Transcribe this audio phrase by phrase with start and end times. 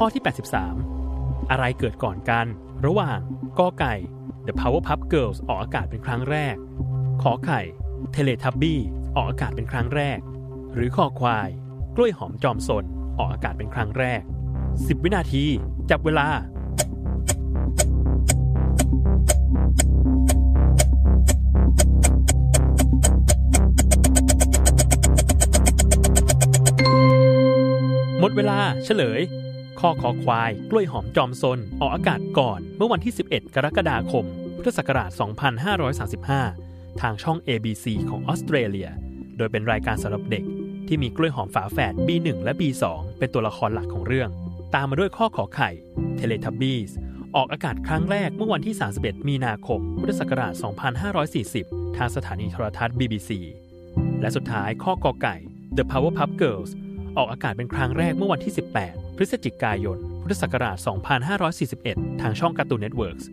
[0.00, 0.22] ข้อที่
[0.86, 2.46] 83 อะไรเกิดก่อนกัน
[2.86, 3.18] ระหว่าง
[3.58, 3.94] กอไก่
[4.46, 6.56] The Powerpuff Girls ออกอากาศเป็นครั้งแรก
[7.22, 7.60] ขอไข่
[8.14, 8.74] Teletubby
[9.16, 10.18] ออกอากาศเป็นครั้งแรก
[10.74, 11.48] หรือขอควาย
[11.96, 12.84] กล้วยหอมจอมสน
[13.18, 14.22] ออกอากาศเป็นครั้งแรก
[14.62, 15.44] 10 วินาที
[15.90, 16.28] จับเวลา
[28.20, 29.20] หมดเวลาเฉลย
[29.80, 34.24] ข้อคอควาย กล้วยหอมจอมซน ออกอากาศก่อน เมื่อวันที่ 11 กรกฎาคม
[34.56, 35.10] พุทธศักราช
[36.26, 38.88] 2535 ทางช่อง ABC ของออสเตรเลีย
[39.36, 40.44] โดยเป็นรายการสำหรับเด็ก
[40.88, 42.84] ที่มีกล้วยหอมฝาแฝด B1 และ B2
[43.18, 44.30] เป็นตัวละครหลักของเรื่อง
[44.74, 45.70] ตามมาด้วยข้อขอไข่
[46.18, 46.90] Teletubbies
[47.36, 50.52] ออกอากาศครั้งแรกเมื่อวันที่ 31 มีนาคม พุทธศักราช
[51.24, 53.30] 2540 ทางสถานีโทรทัศน์ BBC
[54.20, 55.36] และสุดท้ายข้อกอไก่
[55.76, 56.70] The Powerpuff Girls
[57.16, 60.76] ออกอากาศเป็นครั้งแรกเมื่อวันที่ 18 พฤศจิกายน พุทธศักราช
[61.68, 63.24] 2541 ทางช่อง Cartoon Networks